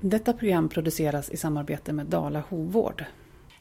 [0.00, 3.04] Detta program produceras i samarbete med Dala Hovvård.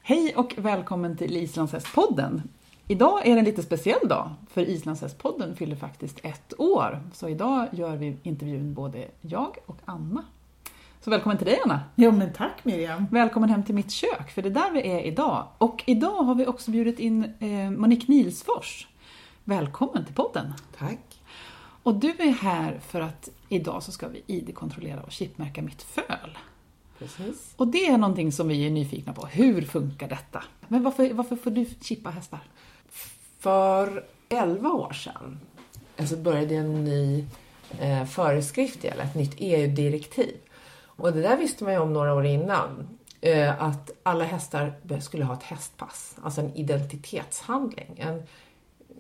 [0.02, 2.42] Hej och välkommen till Islandshästpodden.
[2.88, 7.02] Idag är det en lite speciell dag, för Islandshästpodden fyller faktiskt ett år.
[7.14, 10.24] Så idag gör vi intervjun både jag och Anna.
[11.02, 11.82] Så välkommen till dig Anna!
[11.96, 13.06] Jo men tack Miriam!
[13.12, 15.48] Välkommen hem till mitt kök, för det är där vi är idag.
[15.58, 18.88] Och idag har vi också bjudit in eh, Monique Nilsfors.
[19.44, 20.54] Välkommen till podden!
[20.78, 21.17] Tack!
[21.88, 26.38] Och du är här för att idag så ska vi ID-kontrollera och chipmärka mitt föl.
[27.00, 27.54] Precis.
[27.58, 29.26] Och det är någonting som vi är nyfikna på.
[29.26, 30.44] Hur funkar detta?
[30.68, 32.40] Men varför, varför får du chippa hästar?
[33.40, 35.40] För 11 år sedan
[35.98, 37.26] alltså började en ny
[37.80, 40.36] eh, föreskrift gälla, ett nytt EU-direktiv.
[40.80, 42.88] Och det där visste man ju om några år innan.
[43.22, 47.96] Eh, att alla hästar skulle ha ett hästpass, alltså en identitetshandling.
[47.98, 48.24] En,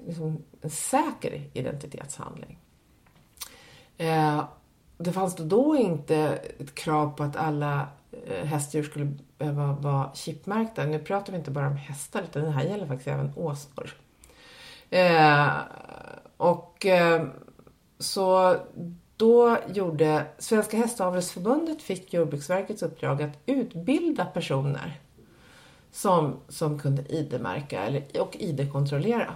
[0.06, 2.58] liksom, en säker identitetshandling.
[3.98, 4.44] Eh,
[4.98, 6.18] det fanns då inte
[6.60, 7.88] ett krav på att alla
[8.28, 10.86] eh, hästdjur skulle behöva vara chipmärkta.
[10.86, 13.94] Nu pratar vi inte bara om hästar utan det här gäller faktiskt även åsnor.
[14.90, 15.50] Eh,
[16.38, 17.28] och eh,
[18.00, 18.56] så
[19.18, 25.00] då gjorde Svenska Hästavelsförbundet fick Jordbruksverkets uppdrag att utbilda personer
[25.92, 29.34] som, som kunde ID-märka eller, och ID-kontrollera.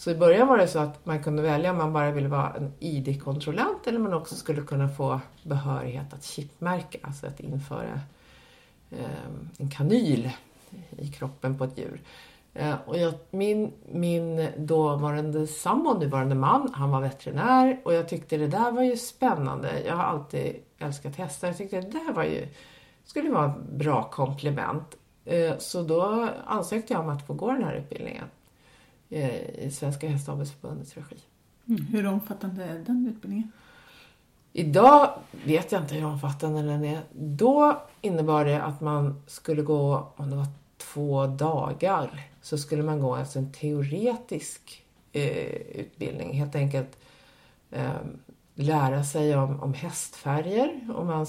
[0.00, 2.54] Så i början var det så att man kunde välja om man bara ville vara
[2.54, 8.00] en ID-kontrollant eller man också skulle kunna få behörighet att chipmärka, alltså att införa
[8.90, 10.30] ehm, en kanyl
[10.90, 12.00] i kroppen på ett djur.
[12.54, 18.36] Eh, och jag, min, min dåvarande sambo, nuvarande man, han var veterinär och jag tyckte
[18.36, 19.82] det där var ju spännande.
[19.86, 21.48] Jag har alltid älskat hästar.
[21.48, 22.48] Jag tyckte det där var ju,
[23.04, 24.96] skulle vara ett bra komplement.
[25.24, 28.24] Eh, så då ansökte jag om att få gå den här utbildningen
[29.10, 31.16] i Svenska Hästavelsförbundets regi.
[31.68, 31.86] Mm.
[31.86, 33.52] Hur omfattande är den utbildningen?
[34.52, 35.10] Idag
[35.44, 37.00] vet jag inte hur omfattande den är.
[37.12, 43.00] Då innebar det att man skulle gå, om det var två dagar, så skulle man
[43.00, 45.46] gå alltså en teoretisk eh,
[45.80, 46.32] utbildning.
[46.32, 46.98] Helt enkelt
[47.70, 47.90] eh,
[48.54, 50.80] lära sig om, om hästfärger.
[50.96, 51.26] Om man,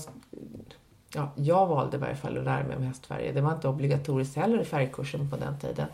[1.14, 3.34] ja, jag valde i varje fall att lära mig om hästfärger.
[3.34, 5.88] Det var inte obligatoriskt heller i färgkursen på den tiden.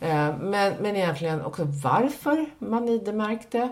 [0.00, 3.68] Eh, men, men egentligen också varför man ID-märkte.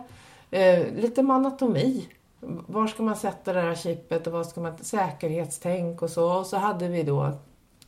[0.51, 2.09] Eh, lite med anatomi.
[2.41, 4.79] Var ska man sätta det här chippet och vad ska man...
[4.79, 6.33] Säkerhetstänk och så.
[6.39, 7.25] Och så hade vi då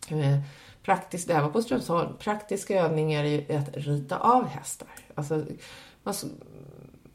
[0.09, 0.41] eh,
[0.83, 4.89] praktiskt, det här var på Strömsholm, praktiska övningar i att rita av hästar.
[5.15, 5.45] Alltså,
[6.03, 6.15] man,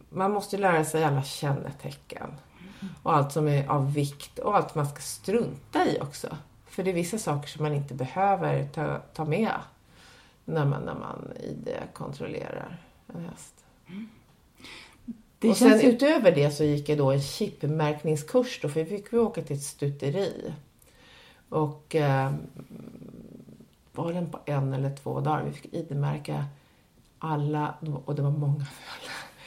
[0.10, 2.30] man måste lära sig alla kännetecken.
[3.04, 6.38] Och allt som är av vikt och allt man ska strunta i också.
[6.66, 9.52] För det är vissa saker som man inte behöver ta, ta med
[10.46, 13.66] när man, när man ID-kontrollerar en häst.
[15.40, 15.88] Det och sen ju...
[15.88, 19.56] utöver det så gick jag då en chipmärkningskurs då, för vi fick vi åka till
[19.56, 20.54] ett stuteri.
[21.50, 22.34] Och eh,
[23.92, 25.44] var den på en eller två dagar.
[25.44, 26.46] Vi fick ID-märka
[27.20, 27.76] alla,
[28.06, 28.66] och det var många.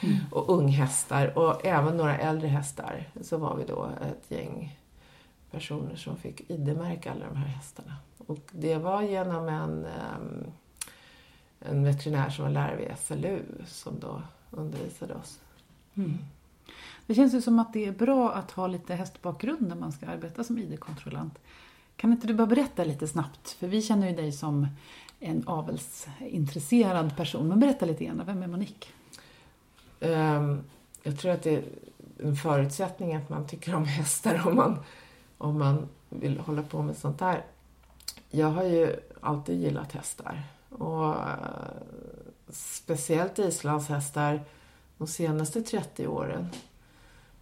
[0.01, 0.17] Mm.
[0.31, 3.09] Och unghästar och även några äldre hästar.
[3.21, 4.79] Så var vi då ett gäng
[5.51, 7.95] personer som fick ID-märka alla de här hästarna.
[8.27, 10.38] Och det var genom en um,
[11.59, 14.21] en veterinär som var lärare vid SLU som då
[14.51, 15.39] undervisade oss.
[15.95, 16.17] Mm.
[17.05, 20.07] Det känns ju som att det är bra att ha lite hästbakgrund när man ska
[20.07, 21.39] arbeta som ID-kontrollant.
[21.95, 23.49] Kan inte du bara berätta lite snabbt?
[23.49, 24.67] För vi känner ju dig som
[25.19, 27.47] en avelsintresserad person.
[27.47, 28.87] Men berätta lite grann, vem är Monique?
[29.99, 30.63] Um,
[31.03, 31.63] jag tror att det är
[32.23, 34.79] en förutsättning att man tycker om hästar om man,
[35.37, 37.45] om man vill hålla på med sånt här.
[38.29, 40.43] Jag har ju alltid gillat hästar.
[40.69, 41.79] Och eh,
[42.49, 44.41] speciellt islandshästar
[44.97, 46.49] de senaste 30 åren.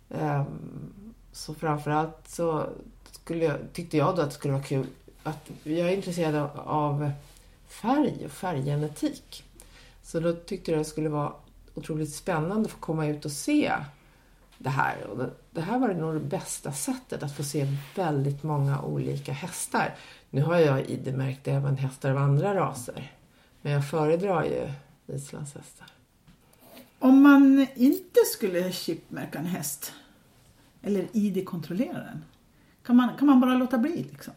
[0.09, 2.69] Ehm, så framförallt så
[3.11, 4.87] skulle jag, tyckte jag då att det skulle vara kul
[5.23, 7.11] att jag är intresserad av
[7.67, 9.43] färg och färggenetik.
[10.03, 11.33] Så då tyckte jag det skulle vara
[11.75, 13.73] otroligt spännande att få komma ut och se
[14.57, 15.03] det här.
[15.03, 19.95] Och det här var nog det bästa sättet att få se väldigt många olika hästar.
[20.29, 23.16] Nu har jag ID-märkt även hästar av andra raser.
[23.67, 24.69] Men jag föredrar ju
[25.15, 25.87] islandshästar.
[26.99, 29.93] Om man inte skulle chipmärka en häst
[30.81, 32.23] eller ID-kontrollera den,
[32.83, 34.33] kan man, kan man bara låta bli liksom?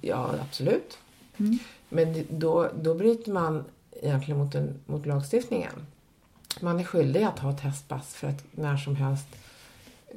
[0.00, 0.98] Ja, absolut.
[1.36, 1.58] Mm.
[1.88, 3.64] Men då, då bryter man
[4.02, 5.86] egentligen mot, en, mot lagstiftningen.
[6.60, 9.28] Man är skyldig att ha ett hästpass för att när som helst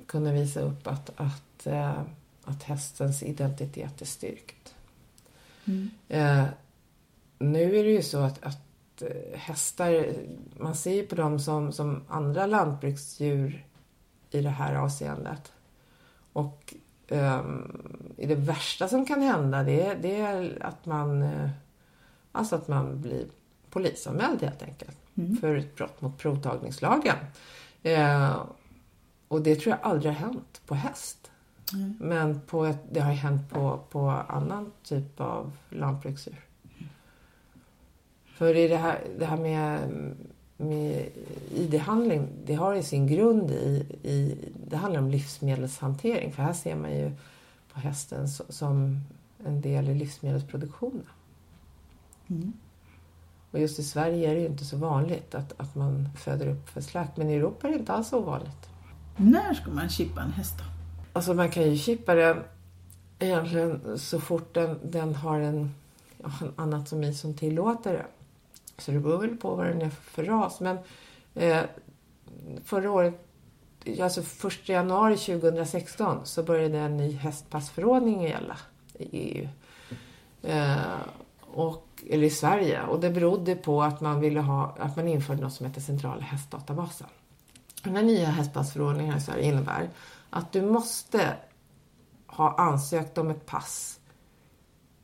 [0.06, 2.02] kunna visa upp att, att, äh,
[2.44, 4.76] att hästens identitet är styrkt.
[5.66, 5.90] Mm.
[6.08, 6.46] Äh,
[7.40, 10.14] nu är det ju så att, att eh, hästar,
[10.60, 13.66] man ser ju på dem som, som andra lantbruksdjur
[14.32, 15.52] i det här avseendet.
[16.34, 16.74] Och
[18.18, 21.50] är det värsta som kan hända det, är- det är att man, eh,
[22.32, 23.26] alltså att man blir
[23.70, 24.98] polisanmäld helt enkelt
[25.42, 27.16] för ett brott mot provtagningslagen.
[27.84, 28.42] Eh,
[29.28, 31.32] och det tror jag aldrig har hänt på häst.
[32.00, 36.40] Men på ett, det har hänt på, på annan typ av lantbruksdjur.
[38.40, 39.90] För det här, det här med,
[40.58, 41.10] med
[41.56, 44.38] ID-handling, det har ju sin grund i, i...
[44.68, 46.34] Det handlar om livsmedelshantering.
[46.34, 47.12] För här ser man ju
[47.74, 49.02] på hästen so- som
[49.46, 51.06] en del i livsmedelsproduktionen.
[53.52, 56.70] Och just i Sverige är det ju inte så vanligt att, att man föder upp
[56.70, 57.18] för slakt.
[57.18, 58.70] Men i Europa är det inte alls ovanligt.
[59.18, 60.64] När ska man chippa en häst då?
[61.14, 62.38] Alltså man kan ju chippa den
[63.20, 65.72] egentligen så fort den, den har en
[66.24, 68.06] en anatomi som tillåter det.
[68.80, 70.60] Så det beror väl på vad den är för ras.
[70.60, 70.78] Men
[71.36, 71.62] eh,
[72.64, 73.28] förra året,
[74.02, 78.58] alltså 1 januari 2016 så började en ny hästpassförordning gälla
[78.94, 79.48] i EU.
[80.44, 80.78] Eh,
[81.54, 82.84] och, eller i Sverige.
[82.84, 86.22] Och det berodde på att man ville ha, att man införde något som heter centrala
[86.22, 87.08] hästdatabasen.
[87.84, 89.90] Den här nya hästpassförordningen i Sverige innebär
[90.30, 91.34] att du måste
[92.28, 93.99] ha ansökt om ett pass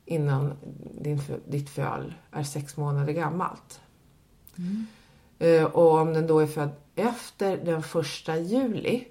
[0.06, 0.54] innan
[1.00, 3.80] din, ditt föl är sex månader gammalt.
[5.38, 9.04] Eh, Och om den då är född efter den första juli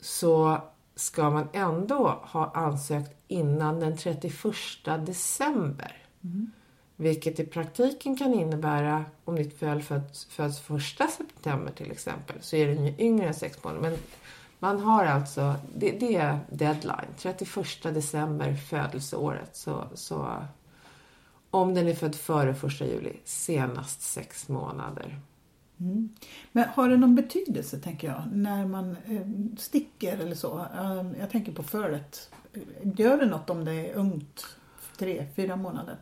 [0.00, 0.60] så
[0.94, 6.02] ska man ändå ha ansökt innan den 31 december.
[6.96, 12.56] Vilket i praktiken kan innebära, om ditt föl föds, föds första september till exempel, så
[12.56, 13.90] är den ju yngre än sex månader.
[13.90, 13.98] Men
[14.58, 19.56] man har alltså, det, det är deadline, 31 december födelseåret.
[19.56, 20.42] Så, så
[21.50, 25.20] om den är född före första juli, senast sex månader.
[26.52, 29.26] Men har det någon betydelse, tänker jag, när man eh,
[29.58, 30.58] sticker eller så?
[30.58, 32.30] Eh, jag tänker på fölet.
[32.82, 34.46] Gör det något om det är ungt,
[34.98, 35.96] tre, fyra månader?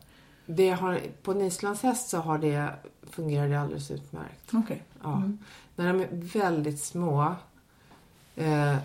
[0.46, 2.70] Det har, på en islandshäst så har det,
[3.02, 4.50] fungerar det alldeles utmärkt.
[4.52, 4.82] Okej.
[5.02, 5.22] Ja.
[5.76, 6.08] När de är
[6.40, 7.34] väldigt små
[8.36, 8.76] eh,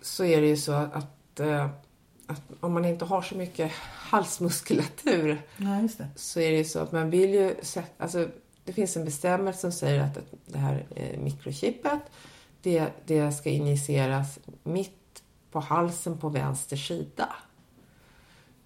[0.00, 1.68] så är det ju så att, eh,
[2.26, 5.42] att om man inte har så mycket halsmuskulatur
[5.98, 6.08] det.
[6.16, 8.02] så är det ju så att man vill ju sätta...
[8.02, 8.28] Alltså,
[8.64, 12.00] det finns en bestämmelse som säger att det här eh, mikrochippet
[12.62, 17.28] det, det ska injiceras mitt på halsen på vänster sida.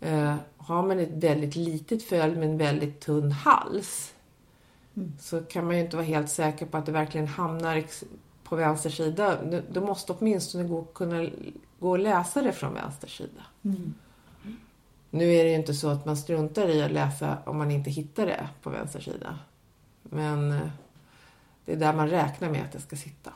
[0.00, 4.14] Eh, har man ett väldigt litet föl med en väldigt tunn hals
[5.20, 7.76] så kan man ju inte vara helt säker på att det verkligen hamnar
[8.44, 9.44] på vänster sida.
[9.44, 11.30] Du, du måste åtminstone gå, kunna
[11.80, 13.42] gå och läsa det från vänster sida.
[15.10, 17.90] Nu är det ju inte så att man struntar i att läsa om man inte
[17.90, 19.38] hittar det på vänster sida.
[20.02, 20.68] Men eh,
[21.64, 23.32] det är där man räknar med att det ska sitta.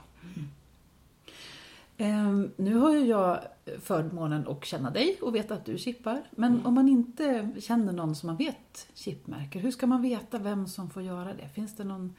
[2.01, 3.41] Ehm, nu har ju jag
[3.81, 6.23] förmånen att känna dig och veta att du chippar.
[6.31, 10.67] Men om man inte känner någon som man vet chipmärker, hur ska man veta vem
[10.67, 11.49] som får göra det?
[11.49, 12.15] Finns det någon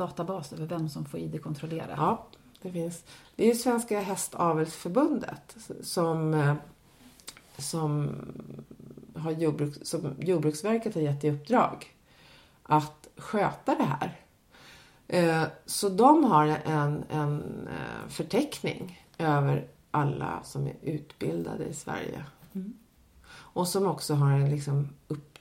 [0.00, 1.94] databas över vem som får ID-kontrollera?
[1.96, 2.26] Ja,
[2.62, 3.04] det finns.
[3.36, 6.54] Det är ju Svenska Hästavelsförbundet som, eh,
[7.58, 8.10] som,
[9.16, 11.86] har jordbruk, som Jordbruksverket har gett i uppdrag
[12.62, 14.20] att sköta det här.
[15.08, 22.24] Eh, Så de har en, en eh, förteckning över alla som är utbildade i Sverige.
[23.30, 24.88] Och som också har en liksom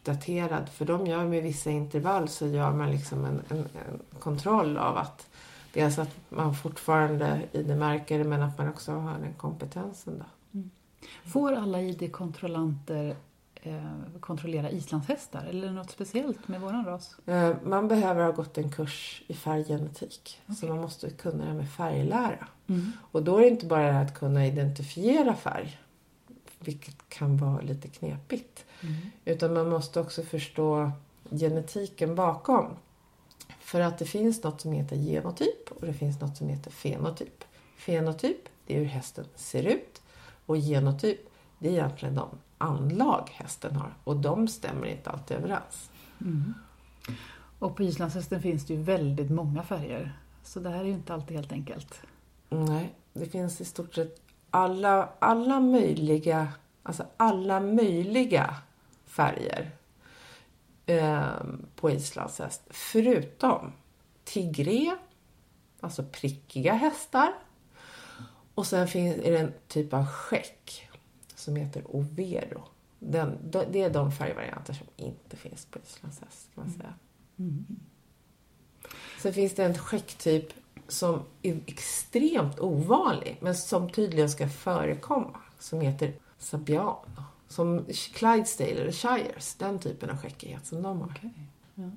[0.10, 4.78] uppdaterad, för de gör med vissa intervall så gör man liksom en, en, en kontroll
[4.78, 5.28] av att
[5.74, 10.24] dels att man fortfarande ID-märker men att man också har den kompetensen.
[10.52, 10.62] Då.
[11.30, 13.16] Får alla ID-kontrollanter
[13.62, 13.84] eh,
[14.20, 15.46] kontrollera islandshästar?
[15.50, 17.16] Eller är det något speciellt med våran ras?
[17.26, 20.42] Eh, Man behöver ha gått en kurs i färggenetik.
[20.60, 22.48] Så man måste kunna det med färglära.
[23.12, 25.80] Och då är det inte bara att kunna identifiera färg,
[26.60, 28.66] vilket kan vara lite knepigt.
[29.26, 30.92] Utan man måste också förstå
[31.32, 32.66] genetiken bakom.
[33.60, 37.44] För att det finns något som heter genotyp och det finns något som heter fenotyp.
[37.78, 40.02] Fenotyp, det är hur hästen ser ut.
[40.46, 41.20] Och genotyp,
[41.60, 43.94] det är egentligen de anlag hästen har.
[44.04, 45.90] Och de stämmer inte alltid överens.
[47.60, 50.20] Och på islandshästen finns det ju väldigt många färger.
[50.44, 52.02] Så det här är ju inte alltid helt enkelt.
[52.50, 56.54] Nej, det finns i stort sett alla, alla möjliga,
[56.84, 58.56] alltså alla möjliga
[59.06, 59.72] färger
[60.86, 61.34] eh,
[61.76, 62.62] på islandshäst.
[62.70, 63.72] Förutom
[64.24, 64.96] tigré,
[65.80, 67.34] alltså prickiga hästar.
[68.56, 70.90] Och sen finns, är det en typ av skäck
[71.36, 72.64] som heter overo.
[73.00, 76.94] Den, det är de färgvarianter som inte finns på islandshäst kan man säga.
[79.22, 80.54] Sen finns det en skäcktyp
[80.90, 86.96] som är extremt ovanlig, men som tydligen ska förekomma, som heter Sabian.
[87.48, 91.08] Som Clydesdale eller Shires, den typen av skäckighet som de har.
[91.18, 91.34] Okej.
[91.76, 91.90] Ja.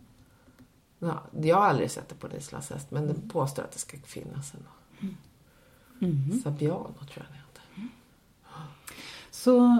[0.99, 3.97] Ja, jag har aldrig sett det på en islandshäst, men den påstår att det ska
[3.99, 4.67] finnas en.
[5.99, 6.41] Mhm.
[6.41, 7.89] Sabiano tror jag den heter.
[9.31, 9.79] Så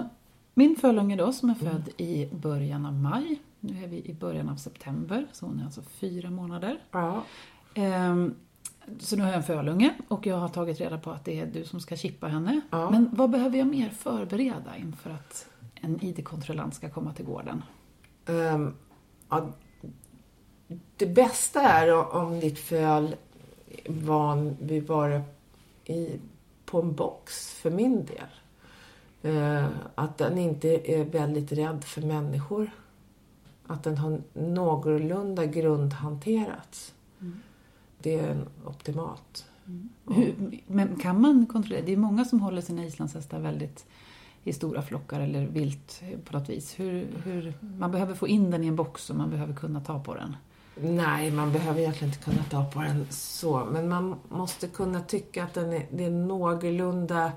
[0.53, 3.41] min förlunge då som är född i början av maj.
[3.59, 6.83] Nu är vi i början av september, så hon är alltså fyra månader.
[6.91, 7.23] Ja.
[7.73, 8.35] Ehm,
[8.99, 11.45] så nu har jag en förlunge och jag har tagit reda på att det är
[11.45, 12.61] du som ska chippa henne.
[12.69, 12.89] Ja.
[12.89, 17.63] Men vad behöver jag mer förbereda inför att en ID-kontrollant ska komma till gården?
[18.25, 18.73] Ehm,
[19.29, 19.47] ja,
[20.97, 23.15] det bästa är om ditt föl
[23.67, 25.21] är van vid vara
[25.85, 26.19] i,
[26.65, 28.27] på en box, för min del.
[29.21, 32.71] Eh, att den inte är väldigt rädd för människor.
[33.67, 36.93] Att den har någorlunda grundhanterats.
[38.03, 39.45] Det är optimalt.
[40.09, 41.85] Hur, men kan man kontrollera?
[41.85, 43.85] Det är många som håller sina islandshästar väldigt
[44.43, 46.79] i stora flockar eller vilt på något vis.
[46.79, 50.03] Hur, hur, man behöver få in den i en box och man behöver kunna ta
[50.03, 50.35] på den.
[50.75, 53.65] Nej, man behöver egentligen inte kunna ta på den så.
[53.65, 57.31] Men man måste kunna tycka att den är, det är någorlunda...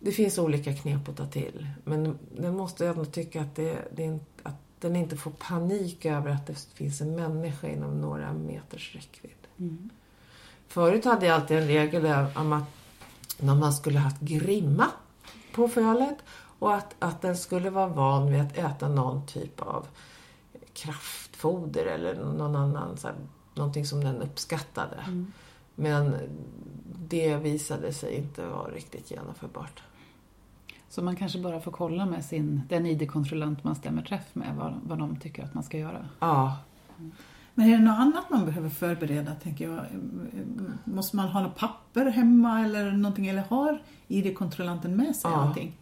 [0.00, 1.66] Det finns olika knep att ta till.
[1.84, 6.46] Men den måste ändå tycka att, det, det att den inte får panik över att
[6.46, 9.43] det finns en människa inom några meters räckvidd.
[10.68, 12.06] Förut hade jag alltid en regel
[12.36, 12.64] om att
[13.40, 14.86] när man skulle ha haft grimma
[15.54, 16.18] på fölet
[16.58, 19.86] och att, att den skulle vara van vid att äta någon typ av
[20.72, 23.16] kraftfoder eller någon annan, så här,
[23.54, 24.96] någonting som den uppskattade.
[25.74, 26.16] Men
[27.08, 29.82] det visade sig inte vara riktigt genomförbart.
[30.88, 34.80] Så man kanske bara får kolla med sin, den ID-kontrollant man stämmer träff med vad,
[34.84, 36.08] vad de tycker att man ska göra.
[36.20, 36.56] Ja,
[37.54, 39.80] Men är det något annat man behöver förbereda, tänker jag?
[40.84, 43.26] Måste man ha något papper hemma eller någonting?
[43.26, 45.36] Eller har ID-kontrollanten med sig Ja.
[45.36, 45.76] allting?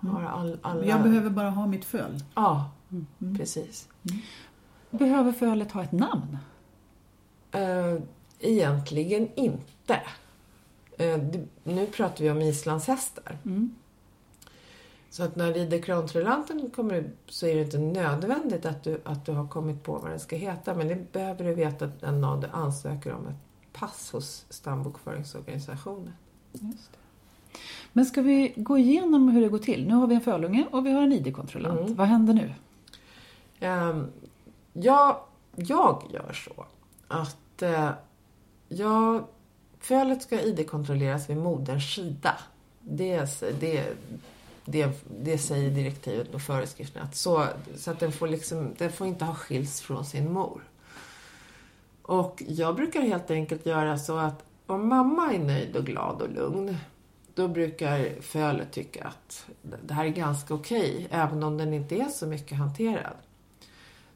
[0.00, 0.84] har all, alla...
[0.84, 2.18] Jag behöver bara ha mitt föl.
[2.34, 2.70] Ja,
[3.36, 3.88] precis.
[4.90, 6.38] Behöver fölet ha ett namn?
[7.52, 8.02] Eh,
[8.40, 10.00] egentligen inte.
[10.96, 13.38] Det, nu pratar vi om islandshästar.
[13.44, 13.74] Mm.
[15.10, 19.32] Så att när riderkontrollanten kommer ut så är det inte nödvändigt att du, att du
[19.32, 20.74] har kommit på vad den ska heta.
[20.74, 26.12] Men det behöver du veta den dag du ansöker om ett pass hos stambokföringsorganisationen.
[26.52, 26.98] Just det.
[27.92, 29.86] Men ska vi gå igenom hur det går till?
[29.86, 31.80] Nu har vi en förlunge och vi har en ID-kontrollant.
[31.80, 31.94] Mm.
[31.94, 32.54] Vad händer nu?
[33.60, 34.06] Ehm,
[34.72, 35.16] jag,
[35.54, 36.64] jag gör så
[37.08, 37.90] att eh,
[38.68, 39.24] jag,
[39.78, 42.34] fölet ska ID-kontrolleras vid moderns sida.
[42.80, 43.96] Det, det,
[44.70, 47.04] det, det säger direktivet och föreskrifterna.
[47.04, 47.46] Att så,
[47.76, 50.62] så att den får, liksom, den får inte ha skilts från sin mor.
[52.02, 56.30] Och jag brukar helt enkelt göra så att om mamma är nöjd och glad och
[56.30, 56.76] lugn
[57.34, 59.46] då brukar fölet tycka att
[59.82, 63.16] det här är ganska okej, även om den inte är så mycket hanterad.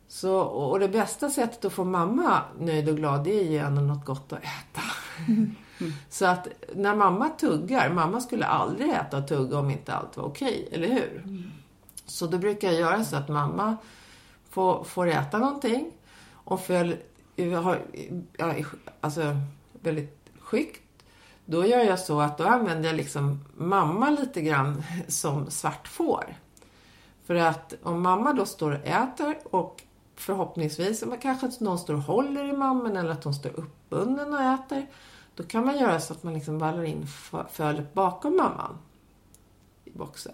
[0.09, 3.59] Så, och det bästa sättet att få mamma nöjd och glad, det är att ge
[3.59, 4.83] henne något gott att äta.
[6.09, 10.25] Så att när mamma tuggar, mamma skulle aldrig äta och tugga om inte allt var
[10.25, 11.23] okej, eller hur?
[12.07, 13.77] Så då brukar jag göra så att mamma
[14.51, 15.93] får, får äta någonting
[16.33, 16.97] och för,
[17.63, 17.81] har,
[18.37, 18.55] ja,
[19.01, 19.37] alltså
[19.83, 20.83] väldigt skyggt
[21.45, 26.37] då gör jag så att då använder jag liksom mamma lite grann som svart får.
[27.27, 29.83] För att om mamma då står och äter och
[30.17, 34.35] förhoppningsvis men kanske att någon står och håller i mamman eller att hon står uppbunden
[34.35, 34.87] och äter.
[35.35, 37.07] Då kan man göra så att man liksom vallar in
[37.51, 38.79] fölet bakom mamman
[39.85, 40.33] i boxen.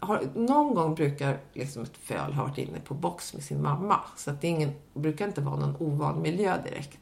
[0.00, 4.00] Har, någon gång brukar liksom ett föl ha varit inne på box med sin mamma.
[4.16, 6.98] Så att det ingen, brukar inte vara någon ovan miljö direkt.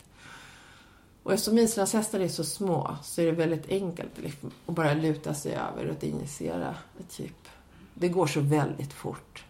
[1.22, 5.34] Och eftersom islandshästar är så små så är det väldigt enkelt liksom att bara luta
[5.34, 7.48] sig över och injicera ett chip.
[7.94, 9.44] Det går så väldigt fort.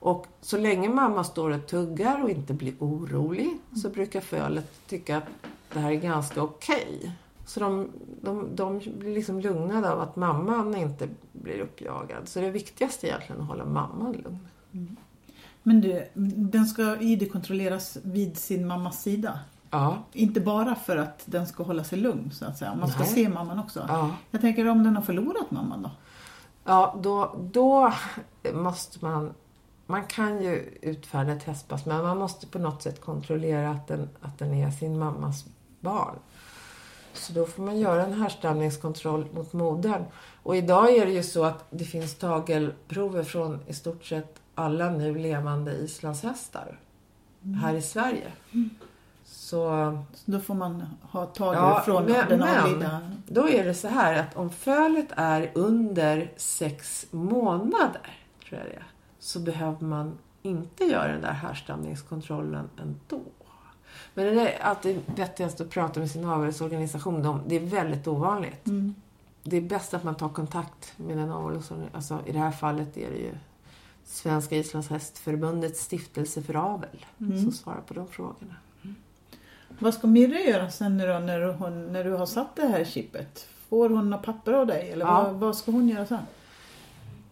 [0.00, 5.16] Och så länge mamma står och tuggar och inte blir orolig så brukar fölet tycka
[5.16, 5.24] att
[5.72, 7.12] det här är ganska okej.
[7.48, 7.90] Så de,
[8.22, 12.28] de, de blir liksom lugnade av att mamman inte blir uppjagad.
[12.28, 14.46] Så det viktigaste är egentligen att hålla mamman lugn.
[15.62, 19.40] Men du, den ska ID-kontrolleras vid sin mammas sida.
[19.70, 22.74] Ja, Inte bara för att den ska hålla sig lugn så att säga.
[22.74, 23.08] Man ska Nej.
[23.08, 23.84] se mamman också.
[23.88, 24.10] ja.
[24.30, 25.90] Jag tänker om den har förlorat mamman då?
[26.64, 27.92] Ja, då, då
[28.52, 29.34] måste man...
[29.86, 34.08] Man kan ju utfärda ett hästpass, men man måste på något sätt kontrollera att den,
[34.20, 35.44] att den är sin mammas
[35.80, 36.14] barn.
[37.12, 40.04] Så då får man göra en härstamningskontroll mot modern.
[40.42, 44.90] Och idag är det ju så att det finns tagelprover från i stort sett alla
[44.90, 46.78] nu levande islandshästar
[47.62, 48.32] här i Sverige.
[49.24, 53.00] Så Så då får man ha tag Ja, från men- den men- avlidna.
[53.26, 58.16] då är det så här att om fölet är under sex månader,
[58.48, 58.86] tror jag det är,
[59.18, 63.20] så behöver man inte göra den där härstamningskontrollen ändå.
[64.14, 67.40] Men det är alltid vettigast att prata med sin avelsorganisation om.
[67.46, 68.66] Det är väldigt ovanligt.
[68.66, 68.94] Mm.
[69.42, 71.96] Det är bäst att man tar kontakt med en avelsorganisation.
[71.96, 73.30] Alltså, I det här fallet är det ju
[74.04, 77.42] Svenska Islandshästförbundets stiftelse för avel Mm.
[77.42, 78.54] som svarar på de frågorna.
[79.78, 82.84] Vad ska Mirre göra sen nu då när, hon, när du har satt det här
[82.84, 83.46] chippet?
[83.68, 85.22] Får hon några papper av dig eller Ja.
[85.22, 86.22] vad, vad ska hon göra sen?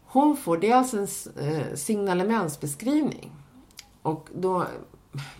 [0.05, 1.09] Hon får dels en
[1.49, 3.31] eh, signalementsbeskrivning.
[4.03, 4.67] Och då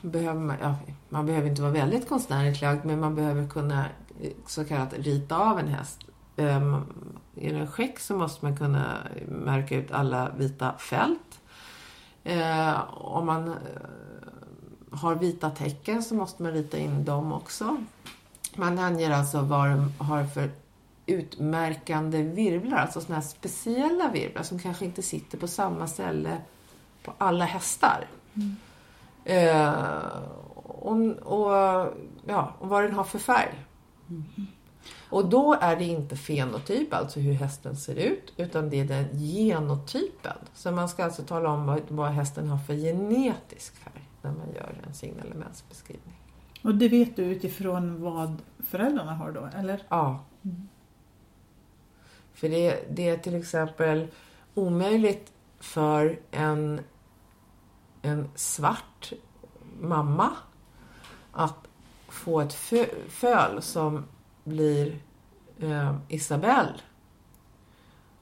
[0.01, 0.75] behöver man, ja,
[1.09, 3.87] man behöver inte vara väldigt konstnärligt lagd, men man behöver kunna
[4.23, 6.01] eh, så kallat rita av en häst.
[6.37, 6.85] Um,
[7.37, 11.41] är det en skäck så måste man kunna märka ut alla vita fält.
[12.25, 13.55] Eh, om man eh,
[14.91, 17.77] har vita tecken så måste man rita in dem också.
[18.57, 20.51] Man anger alltså vad de har för
[21.07, 26.39] utmärkande virvlar, alltså sådana här speciella virvlar som kanske inte sitter på samma ställe
[27.03, 28.07] på alla hästar.
[28.35, 28.57] Mm.
[29.27, 29.73] Eh,
[30.55, 31.53] och, och,
[32.27, 33.65] ja, och vad den har för färg.
[35.11, 39.19] Och då är det inte fenotyp, alltså hur hästen ser ut, utan det är den
[39.19, 40.37] genotypen.
[40.55, 44.55] Så man ska alltså tala om vad, vad hästen har för genetisk färg när man
[44.55, 46.21] gör en signalementsbeskrivning.
[46.63, 49.83] Och det vet du utifrån vad föräldrarna har då, eller?
[49.89, 50.25] Ja.
[52.35, 54.09] För det, det är till exempel
[54.55, 56.81] omöjligt för en,
[58.07, 59.13] en svart
[59.81, 60.31] mamma
[61.33, 61.69] att
[62.09, 64.05] få ett fö, föl som
[64.45, 64.99] blir
[65.59, 66.75] eh, Isabelle.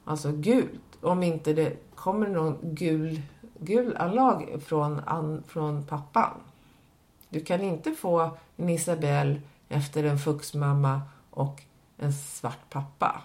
[0.03, 0.81] Alltså gult.
[1.01, 3.21] Om inte det kommer någon gul,
[3.59, 6.31] gul anlag från, an, från pappan.
[7.29, 11.61] Du kan inte få en Isabelle efter en fuxmamma och
[11.97, 13.21] en svart pappa.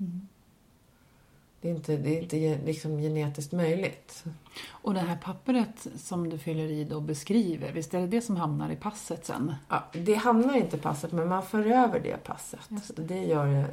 [0.00, 0.28] Mm.
[1.62, 4.24] Det är inte, det är inte liksom genetiskt möjligt.
[4.70, 8.36] Och det här pappret som du fyller i då beskriver, visst är det det som
[8.36, 9.54] hamnar i passet sen?
[9.68, 12.60] Ja, det hamnar inte i passet, men man för över det passet.
[12.68, 13.24] Just Det.
[13.24, 13.64] gör eh,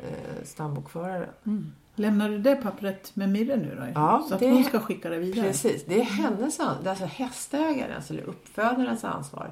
[0.43, 1.73] stambokföraren.
[1.95, 3.85] Lämnar du det pappret med Mirre nu då?
[3.95, 5.47] Ja, så att det- hon ska skicka det vidare?
[5.47, 5.85] Precis.
[5.85, 9.51] Det är hennes det alltså hästägarens eller uppfödarens ansvar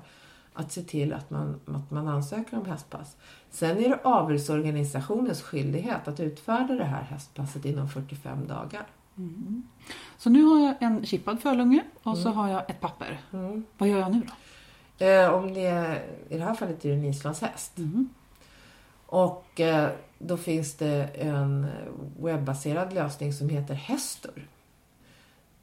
[0.58, 3.18] att se till att man, att man ansöker om hästpass.
[3.50, 8.88] Sen är det avelsorganisationens skyldighet att utfärda det här hästpasset inom 45 dagar.
[10.18, 13.22] Så nu har jag en chippad fölunge och så har jag ett papper.
[13.34, 13.66] Mm.
[13.78, 14.22] Vad gör jag nu
[14.98, 15.06] då?
[15.06, 17.78] Eh, om det är, I det här fallet är det en islandshäst.
[17.78, 18.10] Mhm.
[19.06, 19.90] Och eh,
[20.20, 21.68] då finns det en
[22.20, 24.48] webbaserad lösning som heter Hestor.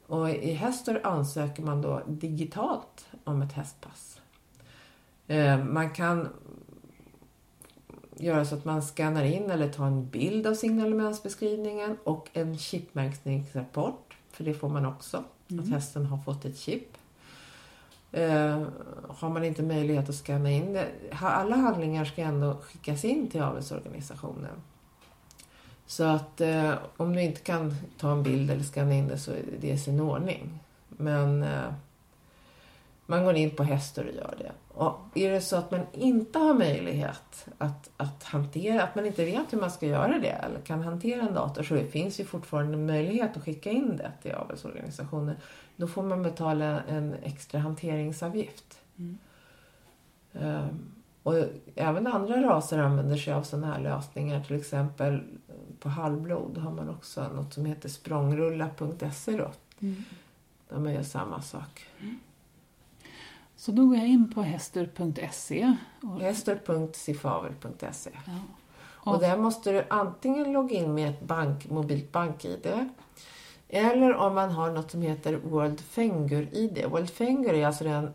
[0.07, 4.14] Och i Hestor ansöker man då digitalt om ett hästpass.
[5.27, 6.29] Eh, man kan
[8.17, 14.17] göra så att man skannar in eller tar en bild av signalementsbeskrivningen och en chipmärkningsrapport,
[14.31, 15.23] för det får man också,
[15.59, 16.97] att hästen har fått ett chip.
[18.11, 18.63] Eh,
[19.09, 20.87] har man inte möjlighet att scanna in det.
[21.11, 24.61] Alla handlingar ska ändå skickas in till avelsorganisationen.
[25.85, 29.31] Så att eh, om du inte kan ta en bild eller scanna in det så
[29.31, 30.59] är det i sin ordning.
[30.89, 31.73] Men eh,
[33.05, 34.51] man går in på hästar och gör det.
[34.67, 39.25] Och är det så att man inte har möjlighet att, att hantera, att man inte
[39.25, 42.25] vet hur man ska göra det eller kan hantera en dator så det finns ju
[42.25, 45.35] fortfarande möjlighet att skicka in det till avelsorganisationen.
[45.75, 48.79] Då får man betala en extra hanteringsavgift.
[50.33, 50.91] Ehm,
[51.23, 51.33] och
[51.75, 54.43] även andra raser använder sig av sådana här lösningar.
[54.43, 55.23] Till exempel
[55.79, 59.51] på halvblod har man också något som heter språngrulla.se då.
[60.69, 61.87] Där man gör samma sak.
[63.65, 65.75] Så då går jag in på hester.se.
[66.03, 68.31] och- Hester.sifavel.se Ja.
[69.11, 72.89] Och där måste du antingen logga in med ett bank, mobilt bank-id
[73.69, 76.85] eller om man har något som heter World Fengur-id.
[76.89, 78.13] World Fengur är alltså den,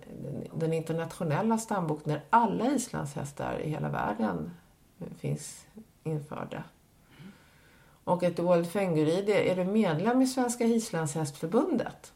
[0.54, 4.50] den internationella stambok där alla islandshästar i hela världen
[5.18, 5.66] finns
[6.04, 6.64] införda.
[8.04, 12.12] Och ett World Fengur-id, är du medlem i Svenska Islandshästförbundet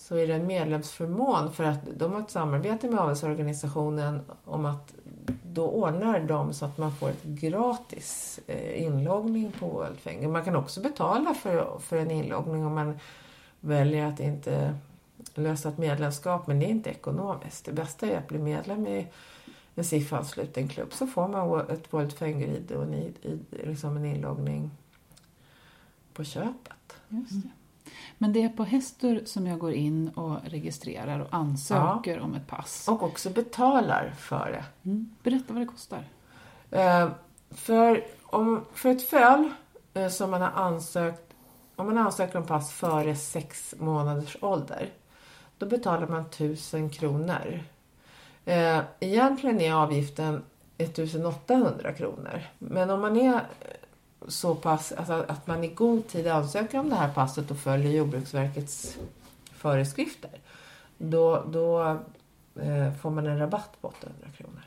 [0.00, 4.94] så är det en medlemsförmån för att de har ett samarbete med avelsorganisationen om att
[5.42, 10.28] då ordnar de så att man får ett gratis eh, inloggning på World Finger.
[10.28, 12.98] Man kan också betala för, för en inloggning om man
[13.60, 14.74] väljer att inte
[15.34, 17.64] lösa ett medlemskap, men det är inte ekonomiskt.
[17.64, 19.06] Det bästa är att bli medlem i
[19.74, 23.12] en SIF-ansluten klubb så får man ett World Finger-id och en, i-
[23.50, 24.70] liksom en inloggning
[26.12, 26.96] på köpet.
[27.08, 27.48] Just det.
[28.18, 32.46] Men det är på Hästur som jag går in och registrerar och ansöker om ett
[32.46, 32.88] pass.
[32.88, 34.88] Och också betalar för det.
[34.90, 35.16] Mm.
[35.22, 36.04] Berätta vad det kostar.
[36.70, 37.08] Eh,
[37.50, 39.50] för, om, för ett föl
[39.94, 41.34] eh, som man har ansökt,
[41.76, 44.90] om man ansöker om pass före sex månaders ålder,
[45.58, 47.60] då betalar man 1000 kronor.
[48.44, 50.42] Eh, egentligen är avgiften
[50.78, 52.42] 1800 kronor.
[52.58, 53.40] Men om man är
[54.28, 57.92] så pass, alltså att man i god tid ansöker om det här passet och följer
[57.92, 58.98] Jordbruksverkets
[59.52, 60.30] föreskrifter,
[60.98, 61.80] då, då
[62.60, 64.62] eh, får man en rabatt på 800 kronor.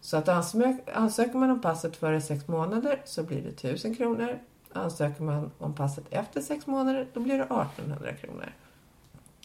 [0.00, 4.38] Så att ansök, ansöker man om passet före sex månader så blir det 1000 kronor.
[4.72, 8.52] Ansöker man om passet efter sex månader då blir det 1800 kronor.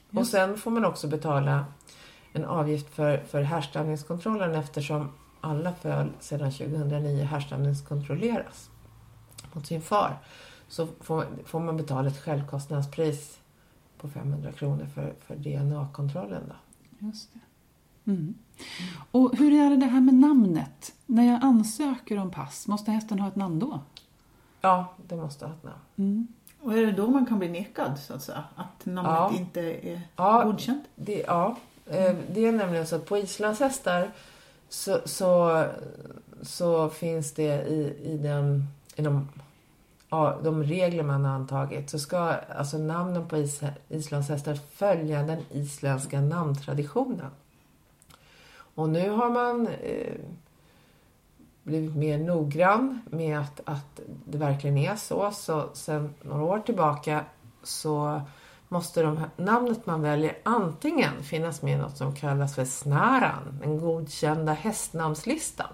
[0.10, 0.32] Och Just.
[0.32, 1.66] sen får man också betala
[2.34, 8.70] en avgift för, för härstamningskontrollen eftersom alla föl sedan 2009 härstamningskontrolleras
[9.58, 10.18] mot sin far.
[10.68, 13.40] Så får, får man betala ett självkostnadspris
[13.98, 16.42] på 500 kronor för, för DNA-kontrollen.
[16.48, 16.56] Då.
[17.08, 17.40] Just det.
[18.12, 18.34] Mm.
[19.12, 20.94] Och hur är det här med namnet?
[21.06, 23.80] När jag ansöker om pass, måste hästen ha ett namn då?
[24.62, 25.80] Ja, det måste ha ett namn.
[25.96, 26.28] Mm.
[26.62, 28.44] Och är det då man kan bli nekad så att säga?
[28.56, 29.32] Att namnet Ja.
[29.38, 30.84] inte är Ja, godkänt?
[30.96, 34.12] Det, ja, eh, det är nämligen så att på islandshästar
[34.70, 35.64] så, så,
[36.42, 38.64] så finns det i, i, den,
[38.96, 39.30] i de,
[40.44, 42.18] de regler man har antagit så ska
[42.58, 47.32] alltså namnen på is, islandshästar följa den isländska namntraditionen.
[48.76, 50.14] Och nu har man eh,
[51.64, 55.32] blivit mer noggrann med att, att det verkligen är så.
[55.32, 57.26] Så sen några år tillbaka
[57.64, 58.22] så
[58.68, 63.60] måste de, här- namnet man väljer antingen finnas med i något som kallas för snaran,
[63.62, 65.68] den godkända hästnamnslistan.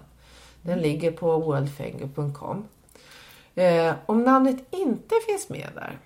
[0.62, 2.64] Den ligger på worldfinger.com.
[3.54, 5.98] Eh, om namnet inte finns med där,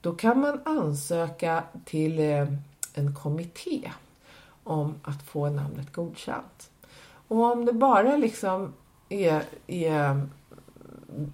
[0.00, 2.46] då kan man ansöka till eh,
[2.94, 3.92] en kommitté
[4.64, 6.70] om att få namnet godkänt.
[7.28, 8.72] Och om det bara liksom
[9.08, 11.32] är, är mm,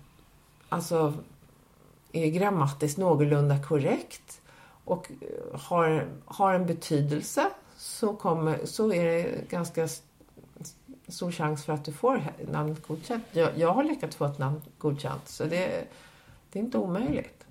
[0.69, 1.15] alltså
[2.13, 4.41] är grammatiskt någorlunda korrekt
[4.85, 9.89] och eh, har, har en betydelse så, kommer, så är det ganska
[11.09, 13.25] stor chans för att du får namnet godkänt.
[13.33, 15.85] Jag, jag har lyckats få ett namn godkänt så det,
[16.53, 17.47] det är inte omöjligt.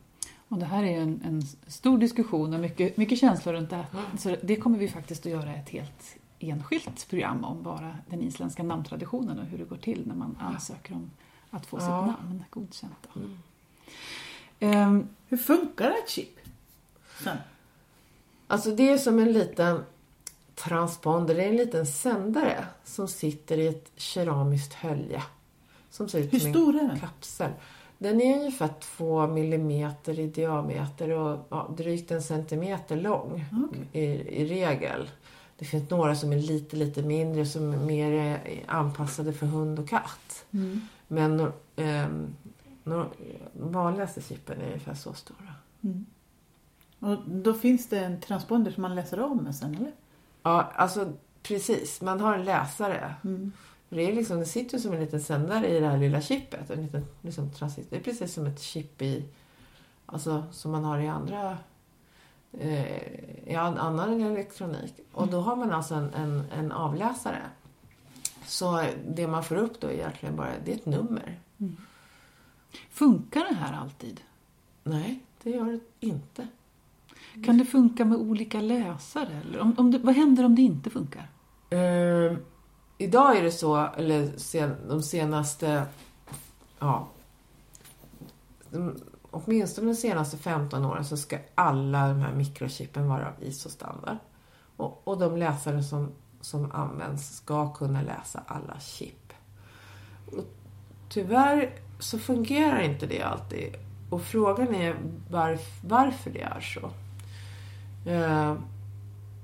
[0.47, 3.75] Och det här är ju en, en stor diskussion och mycket, mycket känslor runt det
[3.75, 3.85] här.
[4.17, 8.63] Så det kommer vi faktiskt att göra ett helt enskilt program om bara den isländska
[8.63, 11.11] namntraditionen och hur det går till när man ansöker om
[11.49, 11.81] att få Ja.
[11.81, 11.89] sitt
[12.23, 13.07] namn godkänt.
[13.13, 13.19] Då.
[14.59, 16.39] Ehm, Hur funkar ett chip?
[17.23, 17.37] Sen?
[18.47, 19.83] Alltså det är som en liten
[20.55, 25.23] transponder, det är en liten sändare som sitter i ett keramiskt hölje.
[25.89, 26.99] Som ser ut Hur som stor är en den?
[26.99, 27.51] kapsel.
[27.97, 33.45] Den är ungefär två millimeter i diameter och ja, drygt en centimeter lång
[33.91, 34.01] i,
[34.41, 35.09] i regel.
[35.57, 39.79] Det finns några som är lite, lite mindre som är mer är anpassade för hund
[39.79, 40.45] och katt.
[41.07, 42.35] Men ehm,
[42.83, 43.05] de
[43.53, 45.53] vanligaste chippen är ungefär så stora.
[46.99, 49.91] Och då finns det en transponder som man läser av med sen, eller?
[50.45, 52.01] Ja, alltså precis.
[52.01, 53.15] Man har en läsare.
[53.23, 53.51] Mm.
[53.89, 56.69] Det, är liksom, det sitter som en liten sändare i det här lilla chippet.
[56.69, 57.89] En liten liksom, transit.
[57.89, 59.25] Det är precis som ett chip i,
[60.05, 61.57] alltså, som man har i andra
[62.51, 64.93] eh, i an, annan elektronik.
[65.11, 67.41] Och då har man alltså en, en, en avläsare.
[68.45, 71.39] Så det man får upp då är egentligen bara det är ett nummer.
[72.89, 74.21] funkar det här alltid?
[74.83, 76.47] Nej, det gör det inte.
[77.45, 79.41] Kan det funka med olika läsare?
[79.45, 81.29] Eller om, om det, vad händer om det inte funkar?
[81.69, 82.37] Eh,
[82.97, 85.85] idag är det så, eller sen, de senaste,
[86.79, 87.07] ja,
[88.69, 88.95] de,
[89.31, 94.17] åtminstone de senaste 15 åren så ska alla de här mikrochippen vara av ISO-standard.
[94.77, 99.33] Och, och de läsare som, som används ska kunna läsa alla chip.
[100.25, 100.43] Och
[101.09, 103.75] tyvärr så fungerar inte det alltid.
[104.09, 104.95] Och frågan är
[105.29, 106.91] varf, varför det är så.
[108.05, 108.55] Eh,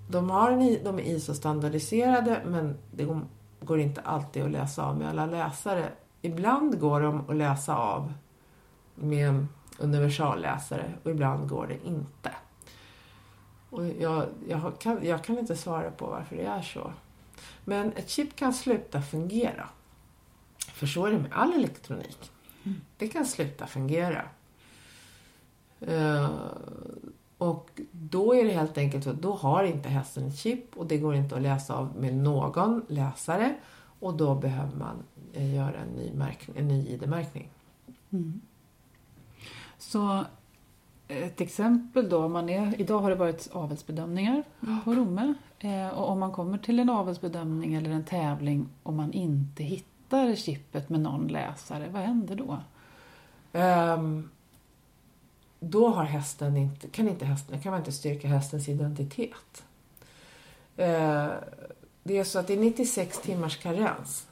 [0.09, 3.07] de, har en, de är ISO-standardiserade men det
[3.61, 5.89] går- inte alltid att läsa av med alla läsare.
[6.21, 8.13] Ibland går de att läsa av
[8.95, 9.47] med en
[9.79, 12.31] universalläsare och ibland går det inte.
[13.69, 16.93] Och jag, jag, kan, jag kan inte svara på varför det är så.
[17.65, 19.69] Men ett chip kan sluta fungera.
[20.67, 22.31] För så är det med all elektronik.
[22.97, 24.21] Det kan sluta fungera.
[27.41, 30.77] Eh, och då är det helt enkelt så att då har inte hästen ett chip
[30.77, 33.55] och det går inte att läsa av med någon läsare
[33.99, 37.49] och då behöver man eh, göra en ny, märkning, en ny ID-märkning.
[39.77, 40.23] Så
[41.07, 44.43] ett exempel då, man är, idag har det varit avelsbedömningar
[44.83, 45.33] på Romme.
[45.59, 50.35] Eh, och om man kommer till en avelsbedömning eller en tävling och man inte hittar
[50.35, 52.57] chippet med någon läsare, vad händer då?
[53.53, 54.29] Ehm,
[55.63, 59.63] då har hästen inte, kan, inte hästen, kan man inte styrka hästens identitet.
[60.77, 61.29] Eh,
[62.03, 64.27] det är så att det är 96 timmars karens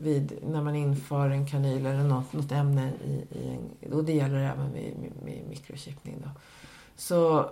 [0.00, 4.12] vid, när man inför en kanyl eller något, något ämne i, i en, och det
[4.12, 5.58] gäller även vid, vid,
[6.02, 6.14] vid.
[6.22, 6.30] Då.
[6.96, 7.50] Så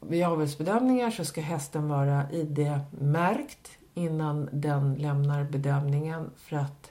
[0.00, 6.89] vid avelsbedömningar så ska hästen vara ID-märkt innan den lämnar bedömningen för att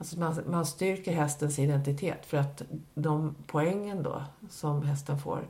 [0.00, 2.62] alltså man, man styrker hästens identitet för att
[2.94, 5.48] de poängen då som hästen får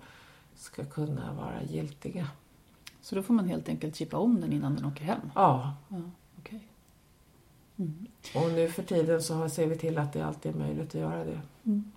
[0.55, 2.29] ska kunna vara giltiga.
[3.01, 5.21] Så då får man helt enkelt chippa om den innan den åker hem?
[5.35, 5.75] Ja.
[5.89, 5.97] ja
[6.39, 6.59] okay.
[7.77, 8.07] mm.
[8.35, 11.25] Och nu för tiden så ser vi till att det alltid är möjligt att göra
[11.25, 11.41] det.
[11.65, 11.93] Mm.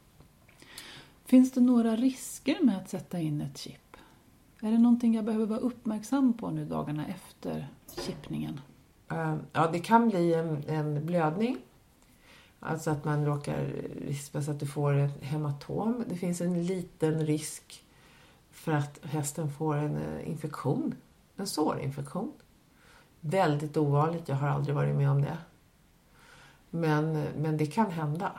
[1.26, 3.98] Finns det några risker med att sätta in ett chip?
[4.62, 7.68] Är det någonting jag behöver vara uppmärksam på nu dagarna efter
[8.06, 8.62] chippningen?
[9.12, 11.58] Uh, ja, det kan bli en, en blödning.
[12.66, 13.66] Alltså att man råkar
[14.08, 16.04] rispa så att du får ett hematom.
[16.10, 17.84] Det finns en liten risk
[18.52, 20.96] för att hästen får en uh, infektion.
[21.36, 22.32] En sårinfektion.
[23.20, 25.38] Väldigt ovanligt, jag har aldrig varit med om det.
[26.70, 28.32] Men, men det kan hända.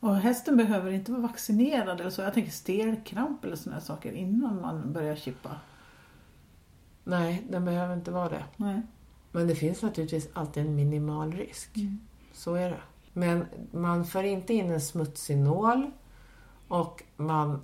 [0.00, 2.22] Och hästen behöver inte vara vaccinerad eller så.
[2.22, 5.50] Jag tänker stelkramp eller sådana saker innan man börjar chippa.
[7.04, 8.44] Nej, den behöver inte vara det.
[8.56, 8.82] Nej.
[9.32, 11.76] Men det finns naturligtvis alltid en minimal risk.
[11.76, 12.00] Mm.
[12.34, 12.80] Så är det.
[13.12, 15.90] Men man för inte in en smutsig nål
[16.68, 17.62] och man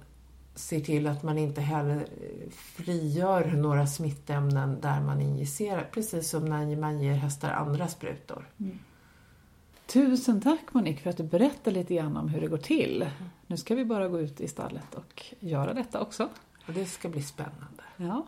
[0.54, 2.06] ser till att man inte heller
[2.50, 5.88] frigör några smittämnen där man injicerar.
[5.92, 8.48] Precis som när man ger hästar andra sprutor.
[8.58, 8.78] Mm.
[9.86, 13.10] Tusen tack Monique för att du berättade lite grann om hur det går till.
[13.46, 16.28] Nu ska vi bara gå ut i stallet och göra detta också.
[16.66, 17.82] Och det ska bli spännande.
[17.96, 18.26] Ja.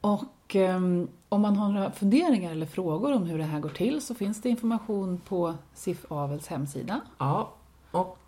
[0.00, 4.00] Och um, om man har några funderingar eller frågor om hur det här går till
[4.00, 7.00] så finns det information på SIF Avels hemsida.
[7.18, 7.52] Ja,
[7.90, 8.18] och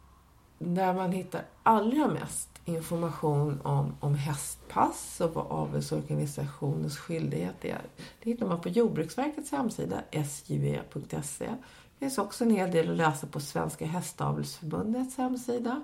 [0.59, 7.81] där man hittar allra mest information om, om hästpass och vad avelsorganisationens skyldighet är.
[8.23, 11.49] Det hittar man på Jordbruksverkets hemsida, sjue.se.
[11.49, 15.83] Det finns också en hel del att läsa på Svenska Hästavelsförbundets hemsida,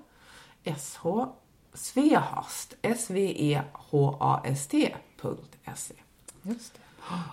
[0.79, 1.07] SH,
[1.75, 4.95] Svehast, S-V-E-H-A-S-T.
[5.19, 5.95] S-V-E-H-A-S-T.se.
[6.43, 6.81] Just det.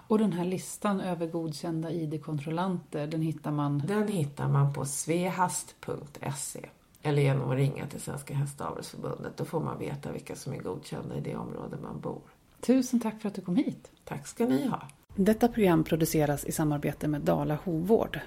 [0.08, 3.84] Och den här listan över godkända ID-kontrollanter, den hittar man?
[3.88, 6.70] Den hittar man på svehast.se
[7.02, 9.38] eller genom att ringa till Svenska Hästavelsförbundet.
[9.38, 12.22] Då får man veta vilka som är godkända i det område man bor.
[12.62, 13.92] Tusen tack för att du kom hit.
[14.04, 14.88] Tack ska ni ha.
[15.16, 18.20] Detta program produceras i samarbete med Dala Hovvård.